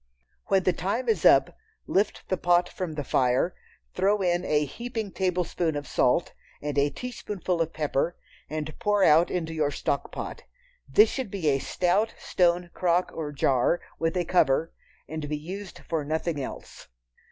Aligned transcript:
When 0.47 0.63
the 0.63 0.73
time 0.73 1.07
is 1.07 1.25
up, 1.25 1.55
lift 1.85 2.27
the 2.27 2.35
pot 2.35 2.67
from 2.67 2.93
the 2.93 3.03
fire, 3.03 3.53
throw 3.93 4.23
in 4.23 4.43
a 4.45 4.65
heaping 4.65 5.11
tablespoonful 5.11 5.77
of 5.77 5.87
salt, 5.87 6.33
and 6.59 6.75
a 6.75 6.89
teaspoonful 6.89 7.61
of 7.61 7.71
pepper, 7.71 8.17
and 8.49 8.73
pour 8.79 9.03
out 9.03 9.29
into 9.29 9.53
your 9.53 9.69
"stock 9.69 10.11
pot." 10.11 10.41
This 10.89 11.11
should 11.11 11.29
be 11.29 11.49
a 11.49 11.59
stout 11.59 12.15
stone 12.17 12.71
crock 12.73 13.11
or 13.13 13.31
jar, 13.31 13.79
with 13.99 14.17
a 14.17 14.25
cover, 14.25 14.73
and 15.07 15.29
be 15.29 15.37
used 15.37 15.77
for 15.87 16.03
nothing 16.03 16.41
else. 16.41 16.87